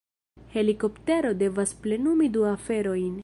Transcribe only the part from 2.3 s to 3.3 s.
du aferojn.